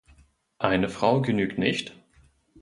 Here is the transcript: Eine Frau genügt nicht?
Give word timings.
Eine 0.57 0.89
Frau 0.89 1.21
genügt 1.21 1.59
nicht? 1.59 1.93